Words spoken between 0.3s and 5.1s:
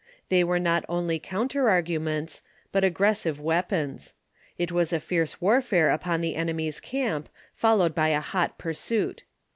were not only counter arguments, but aggressive weapons. It was a